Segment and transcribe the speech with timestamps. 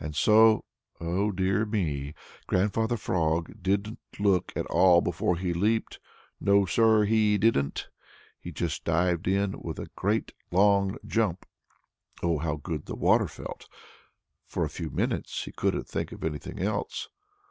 [0.00, 0.64] And so
[0.98, 2.14] oh, dear me!
[2.46, 6.00] Grandfather Frog didn't look at all before he leaped.
[6.40, 7.90] No, Sir, he didn't!
[8.40, 11.44] He just dived in with a great long jump.
[12.22, 13.68] Oh, how good that water felt!
[14.46, 17.10] For a few minutes he couldn't think of anything else.